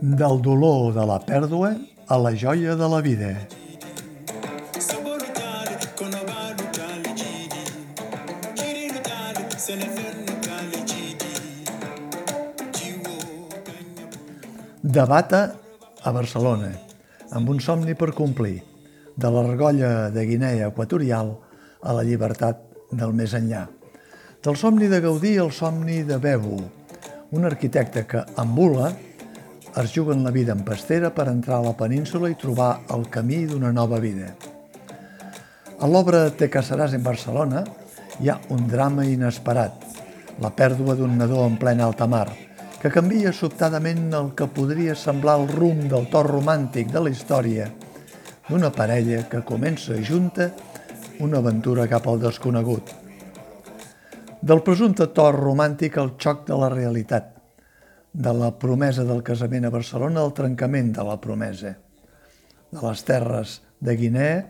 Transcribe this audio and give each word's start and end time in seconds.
Del 0.00 0.38
dolor 0.40 0.94
de 0.96 1.02
la 1.04 1.18
pèrdua 1.20 1.74
a 2.08 2.16
la 2.16 2.30
joia 2.32 2.72
de 2.72 2.86
la 2.88 3.00
vida. 3.04 3.34
De 14.80 15.04
Bata 15.04 15.42
a 16.00 16.12
Barcelona, 16.16 16.70
amb 17.36 17.52
un 17.52 17.60
somni 17.60 17.92
per 17.92 18.14
complir, 18.16 18.62
de 19.20 19.28
l'argolla 19.28 20.08
de 20.08 20.24
Guinea 20.24 20.72
Equatorial 20.72 21.34
a 21.84 21.92
la 21.92 22.06
llibertat 22.08 22.64
del 22.88 23.12
més 23.12 23.36
enllà. 23.36 23.66
Del 24.40 24.56
somni 24.56 24.88
de 24.88 25.04
Gaudí 25.04 25.36
al 25.36 25.52
somni 25.52 26.00
de 26.08 26.16
Bebu, 26.16 26.56
un 27.36 27.44
arquitecte 27.44 28.06
que 28.08 28.24
ambula 28.40 28.94
es 29.76 29.92
juguen 29.94 30.24
la 30.24 30.30
vida 30.30 30.52
en 30.52 30.64
pastera 30.66 31.12
per 31.14 31.28
entrar 31.30 31.60
a 31.60 31.68
la 31.68 31.76
península 31.78 32.30
i 32.30 32.38
trobar 32.38 32.80
el 32.94 33.06
camí 33.10 33.44
d'una 33.46 33.70
nova 33.72 34.00
vida. 34.02 34.32
A 35.80 35.86
l'obra 35.86 36.28
Te 36.34 36.50
casaràs 36.50 36.94
en 36.96 37.04
Barcelona 37.06 37.62
hi 38.20 38.28
ha 38.28 38.38
un 38.50 38.66
drama 38.68 39.06
inesperat, 39.06 39.86
la 40.42 40.50
pèrdua 40.50 40.96
d'un 40.98 41.16
nadó 41.16 41.44
en 41.46 41.56
plena 41.56 41.86
alta 41.86 42.08
mar, 42.10 42.28
que 42.82 42.90
canvia 42.90 43.32
sobtadament 43.32 44.10
el 44.16 44.32
que 44.36 44.48
podria 44.48 44.96
semblar 44.96 45.38
el 45.40 45.48
rumb 45.48 45.86
del 45.92 46.08
to 46.12 46.24
romàntic 46.26 46.92
de 46.92 47.04
la 47.06 47.14
història 47.14 47.70
d'una 48.50 48.72
parella 48.74 49.22
que 49.30 49.44
comença 49.46 49.96
junta 50.02 50.50
una 51.20 51.38
aventura 51.38 51.86
cap 51.88 52.08
al 52.08 52.20
desconegut. 52.20 52.90
Del 54.40 54.64
presumpte 54.66 55.06
to 55.14 55.30
romàntic 55.36 55.98
al 56.00 56.16
xoc 56.18 56.46
de 56.48 56.56
la 56.58 56.72
realitat, 56.72 57.39
de 58.12 58.32
la 58.34 58.50
promesa 58.58 59.04
del 59.06 59.22
casament 59.22 59.66
a 59.66 59.74
Barcelona 59.74 60.24
al 60.24 60.32
trencament 60.34 60.92
de 60.96 61.04
la 61.06 61.18
promesa, 61.22 61.76
de 62.70 62.80
les 62.82 63.04
terres 63.06 63.60
de 63.80 63.94
Guinea 63.96 64.40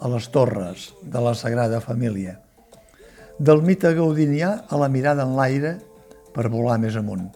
a 0.00 0.10
les 0.12 0.28
torres 0.28 0.90
de 1.02 1.22
la 1.24 1.34
Sagrada 1.34 1.80
Família, 1.80 2.36
del 3.38 3.62
mite 3.64 3.92
gaudinià 3.96 4.52
a 4.68 4.80
la 4.80 4.88
mirada 4.92 5.24
en 5.24 5.36
l'aire 5.36 5.76
per 6.36 6.50
volar 6.52 6.76
més 6.80 6.96
amunt. 6.96 7.30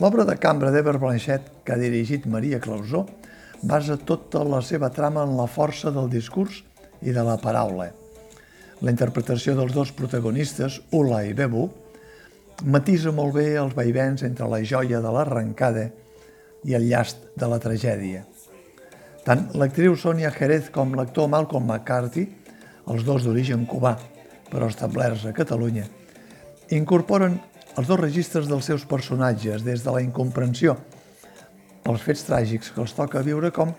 L'obra 0.00 0.24
de 0.24 0.36
cambra 0.40 0.70
d'Eber 0.74 0.96
Blanchet, 0.98 1.46
que 1.64 1.74
ha 1.74 1.78
dirigit 1.78 2.26
Maria 2.26 2.58
Clausó, 2.58 3.04
basa 3.62 3.98
tota 3.98 4.42
la 4.48 4.62
seva 4.64 4.90
trama 4.90 5.26
en 5.28 5.36
la 5.36 5.46
força 5.46 5.92
del 5.94 6.08
discurs 6.10 6.62
i 7.02 7.12
de 7.12 7.22
la 7.22 7.36
paraula. 7.38 7.90
La 8.80 8.90
interpretació 8.90 9.54
dels 9.58 9.74
dos 9.76 9.92
protagonistes, 9.92 10.80
Ula 10.96 11.20
i 11.28 11.34
Bebu, 11.36 11.68
matisa 12.64 13.12
molt 13.12 13.34
bé 13.38 13.54
els 13.60 13.74
vaivens 13.76 14.22
entre 14.26 14.48
la 14.48 14.60
joia 14.66 15.00
de 15.00 15.12
l'arrencada 15.12 15.86
i 16.64 16.74
el 16.76 16.86
llast 16.90 17.30
de 17.38 17.48
la 17.48 17.58
tragèdia. 17.62 18.24
Tant 19.24 19.48
l'actriu 19.56 19.96
Sonia 19.96 20.32
Jerez 20.32 20.70
com 20.72 20.94
l'actor 20.96 21.28
Malcolm 21.28 21.66
McCarthy, 21.68 22.26
els 22.90 23.04
dos 23.04 23.24
d'origen 23.24 23.66
cubà, 23.68 23.94
però 24.50 24.68
establerts 24.68 25.26
a 25.28 25.34
Catalunya, 25.36 25.86
incorporen 26.74 27.38
els 27.78 27.86
dos 27.86 28.00
registres 28.00 28.48
dels 28.50 28.66
seus 28.66 28.84
personatges, 28.88 29.62
des 29.64 29.84
de 29.84 29.94
la 29.94 30.02
incomprensió 30.02 30.76
pels 31.84 32.02
fets 32.04 32.26
tràgics 32.28 32.72
que 32.74 32.82
els 32.82 32.92
toca 32.96 33.22
viure 33.24 33.50
com 33.54 33.72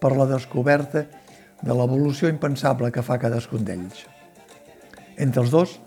per 0.00 0.14
la 0.16 0.26
descoberta 0.26 1.04
de 1.62 1.74
l'evolució 1.74 2.28
impensable 2.28 2.90
que 2.92 3.04
fa 3.04 3.18
cadascun 3.20 3.64
d'ells. 3.64 4.04
Entre 5.16 5.42
els 5.42 5.52
dos, 5.54 5.78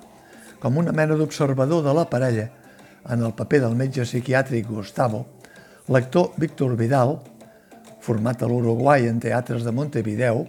com 0.59 0.77
una 0.77 0.93
mena 0.95 1.15
d'observador 1.15 1.83
de 1.85 1.93
la 1.93 2.07
parella, 2.09 2.49
en 3.07 3.23
el 3.23 3.33
paper 3.33 3.61
del 3.63 3.75
metge 3.79 4.05
psiquiàtric 4.05 4.67
Gustavo, 4.67 5.23
l'actor 5.93 6.33
Víctor 6.37 6.75
Vidal, 6.79 7.17
format 8.03 8.43
a 8.43 8.49
l'Uruguai 8.49 9.07
en 9.07 9.19
teatres 9.23 9.63
de 9.63 9.71
Montevideo, 9.71 10.45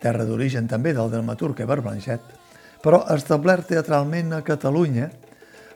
terra 0.00 0.24
d'origen 0.26 0.68
també 0.70 0.94
del 0.96 1.10
dramaturg 1.12 1.60
Eber 1.60 1.80
Blanchet, 1.84 2.22
però 2.82 3.04
establert 3.14 3.68
teatralment 3.68 4.32
a 4.38 4.44
Catalunya, 4.46 5.10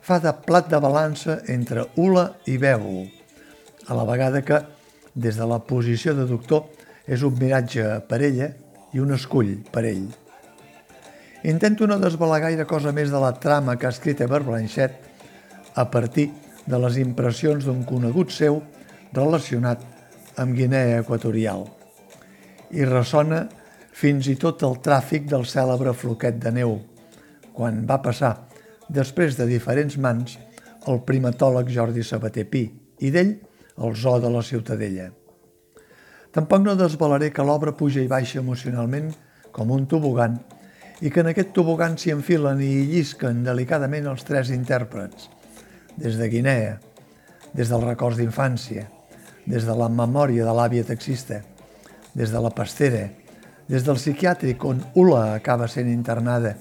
fa 0.05 0.19
de 0.21 0.33
plat 0.47 0.69
de 0.69 0.81
balança 0.81 1.39
entre 1.53 1.87
Ula 2.01 2.31
i 2.51 2.57
Bebu, 2.61 3.05
a 3.89 3.97
la 3.97 4.05
vegada 4.09 4.43
que, 4.45 4.61
des 5.15 5.37
de 5.39 5.47
la 5.47 5.61
posició 5.63 6.15
de 6.17 6.27
doctor, 6.27 6.67
és 7.07 7.23
un 7.23 7.37
miratge 7.39 8.01
per 8.09 8.23
ella 8.25 8.51
i 8.93 9.01
un 9.01 9.13
escull 9.15 9.59
per 9.73 9.85
ell. 9.85 10.24
Intento 11.45 11.85
no 11.87 11.99
desvelar 12.01 12.39
gaire 12.41 12.65
cosa 12.65 12.89
més 12.97 13.11
de 13.13 13.19
la 13.21 13.35
trama 13.37 13.75
que 13.77 13.85
ha 13.85 13.93
escrit 13.93 14.23
Eber 14.25 14.41
Blanchet 14.47 14.95
a 15.77 15.85
partir 15.93 16.31
de 16.65 16.79
les 16.81 16.97
impressions 17.03 17.67
d'un 17.69 17.83
conegut 17.85 18.33
seu 18.33 18.63
relacionat 19.13 19.83
amb 20.41 20.57
Guinea 20.57 21.03
Equatorial. 21.03 21.67
I 22.73 22.89
ressona 22.89 23.43
fins 23.93 24.31
i 24.33 24.39
tot 24.41 24.65
el 24.65 24.79
tràfic 24.89 25.29
del 25.29 25.45
cèlebre 25.45 25.93
floquet 25.93 26.41
de 26.41 26.55
neu, 26.63 26.79
quan 27.53 27.85
va 27.85 28.01
passar, 28.01 28.33
després 28.89 29.37
de 29.37 29.45
diferents 29.45 30.01
mans, 30.01 30.39
el 30.89 31.05
primatòleg 31.05 31.69
Jordi 31.77 32.09
Sabater 32.09 32.49
Pi 32.49 32.65
i 33.05 33.13
d'ell 33.13 33.37
el 33.85 33.95
zoo 34.01 34.17
de 34.17 34.33
la 34.33 34.41
Ciutadella. 34.41 35.11
Tampoc 36.33 36.65
no 36.65 36.73
desvelaré 36.73 37.29
que 37.37 37.45
l'obra 37.45 37.77
puja 37.77 38.01
i 38.01 38.09
baixa 38.09 38.41
emocionalment 38.41 39.13
com 39.53 39.71
un 39.71 39.85
tobogan 39.87 40.41
i 41.01 41.11
que 41.11 41.23
en 41.25 41.31
aquest 41.33 41.53
tobogan 41.57 41.97
s'hi 41.99 42.13
enfilen 42.15 42.61
i 42.63 42.85
llisquen 42.91 43.43
delicadament 43.47 44.07
els 44.11 44.25
tres 44.27 44.53
intèrprets, 44.55 45.29
des 45.97 46.19
de 46.21 46.29
Guinea, 46.31 46.77
des 47.55 47.71
dels 47.71 47.85
records 47.85 48.19
d'infància, 48.19 48.87
des 49.47 49.67
de 49.67 49.75
la 49.77 49.89
memòria 49.89 50.47
de 50.47 50.55
l'àvia 50.55 50.87
taxista, 50.87 51.41
des 52.15 52.31
de 52.31 52.41
la 52.41 52.51
pastera, 52.55 53.09
des 53.69 53.85
del 53.85 53.99
psiquiàtric 53.99 54.65
on 54.65 54.83
Ula 54.95 55.35
acaba 55.35 55.69
sent 55.69 55.91
internada, 55.91 56.55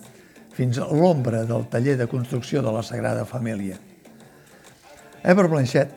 fins 0.53 0.77
a 0.77 0.85
l'ombra 0.85 1.43
del 1.49 1.65
taller 1.69 1.97
de 1.97 2.07
construcció 2.07 2.61
de 2.61 2.71
la 2.71 2.83
Sagrada 2.85 3.25
Família. 3.25 3.77
Eber 5.23 5.47
Blanchet, 5.47 5.89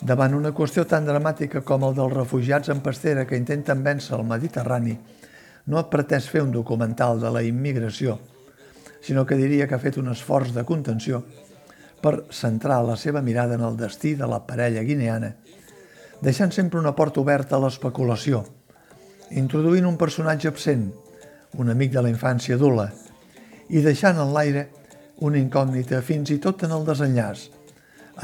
davant 0.00 0.34
una 0.34 0.54
qüestió 0.56 0.86
tan 0.88 1.04
dramàtica 1.04 1.60
com 1.66 1.84
el 1.84 1.96
dels 1.96 2.14
refugiats 2.14 2.70
en 2.72 2.80
pastera 2.80 3.26
que 3.26 3.36
intenten 3.36 3.84
vèncer 3.84 4.16
el 4.16 4.24
Mediterrani, 4.24 4.96
no 5.70 5.84
pretès 5.90 6.26
fer 6.28 6.42
un 6.42 6.50
documental 6.50 7.20
de 7.22 7.30
la 7.30 7.42
immigració, 7.46 8.18
sinó 9.00 9.24
que 9.26 9.38
diria 9.38 9.68
que 9.68 9.76
ha 9.76 9.82
fet 9.82 9.96
un 10.00 10.10
esforç 10.12 10.50
de 10.56 10.64
contenció 10.66 11.22
per 12.02 12.24
centrar 12.34 12.80
la 12.84 12.96
seva 12.96 13.22
mirada 13.22 13.54
en 13.54 13.62
el 13.64 13.76
destí 13.78 14.14
de 14.18 14.26
la 14.28 14.40
parella 14.46 14.82
guineana, 14.82 15.34
deixant 16.20 16.52
sempre 16.52 16.80
una 16.80 16.94
porta 16.96 17.20
oberta 17.22 17.56
a 17.56 17.62
l'especulació, 17.62 18.42
introduint 19.30 19.86
un 19.86 19.96
personatge 20.00 20.50
absent, 20.50 20.90
un 21.58 21.70
amic 21.70 21.94
de 21.94 22.02
la 22.02 22.12
infància 22.12 22.58
d'Ula, 22.58 22.90
i 23.70 23.80
deixant 23.84 24.18
en 24.18 24.34
l'aire 24.34 24.66
una 25.24 25.38
incògnita 25.38 26.02
fins 26.02 26.32
i 26.34 26.40
tot 26.42 26.64
en 26.66 26.74
el 26.74 26.84
desenllaç, 26.88 27.46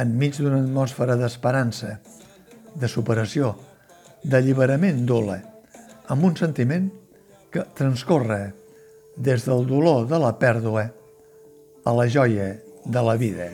enmig 0.03 0.41
d'una 0.41 0.61
atmosfera 0.65 1.17
d'esperança, 1.17 1.99
de 2.77 2.89
superació, 2.91 3.55
d'alliberament 4.25 5.05
d'Ula, 5.07 5.39
amb 6.13 6.25
un 6.27 6.37
sentiment 6.37 6.89
que 7.57 7.65
transcorre 7.79 8.53
des 9.17 9.47
del 9.49 9.65
dolor 9.69 10.05
de 10.11 10.21
la 10.21 10.35
pèrdua 10.37 10.91
a 11.87 11.95
la 11.97 12.09
joia 12.13 12.51
de 12.85 13.07
la 13.09 13.17
vida. 13.17 13.49